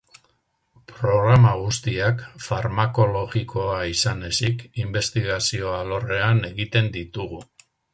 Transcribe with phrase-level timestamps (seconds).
[0.91, 7.45] Programa guztiak, farmakologikoa izan ezik, inbestigazio alorrean egiten ditugu.